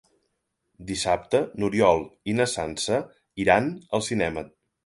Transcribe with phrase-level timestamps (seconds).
[0.91, 2.03] Dissabte n'Oriol
[2.33, 3.01] i na Sança
[3.45, 4.49] iran al cinema.